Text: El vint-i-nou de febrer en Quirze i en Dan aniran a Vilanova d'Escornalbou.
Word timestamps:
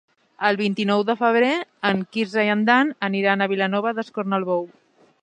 El 0.47 0.55
vint-i-nou 0.61 1.03
de 1.09 1.15
febrer 1.19 1.51
en 1.91 2.01
Quirze 2.17 2.49
i 2.49 2.51
en 2.57 2.65
Dan 2.71 2.91
aniran 3.11 3.47
a 3.49 3.53
Vilanova 3.55 3.97
d'Escornalbou. 4.01 4.69